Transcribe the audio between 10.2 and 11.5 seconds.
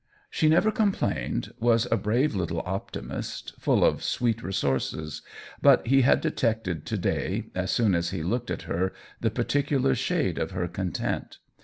of her content.